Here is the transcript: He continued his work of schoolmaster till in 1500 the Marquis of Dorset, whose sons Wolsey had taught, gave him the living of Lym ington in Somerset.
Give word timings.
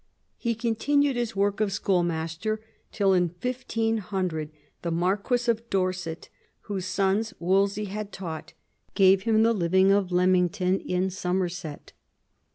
He 0.39 0.55
continued 0.55 1.15
his 1.15 1.35
work 1.35 1.59
of 1.59 1.71
schoolmaster 1.71 2.59
till 2.91 3.13
in 3.13 3.29
1500 3.39 4.49
the 4.81 4.89
Marquis 4.89 5.47
of 5.47 5.69
Dorset, 5.69 6.27
whose 6.61 6.85
sons 6.87 7.35
Wolsey 7.37 7.85
had 7.85 8.11
taught, 8.11 8.53
gave 8.95 9.21
him 9.25 9.43
the 9.43 9.53
living 9.53 9.91
of 9.91 10.11
Lym 10.11 10.33
ington 10.33 10.83
in 10.83 11.11
Somerset. 11.11 11.91